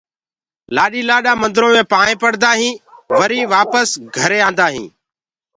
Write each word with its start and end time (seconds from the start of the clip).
لآڏي 0.75 1.01
لآڏآ 1.09 1.31
مندرو 1.41 1.67
مي 1.73 1.81
پائينٚ 1.91 2.19
پڙدآ 2.21 2.51
هينٚ 2.59 2.81
وري 3.19 3.39
وآپس 3.53 3.87
گھري 4.17 4.39
آندآ 4.47 4.67
هينٚ 4.73 4.91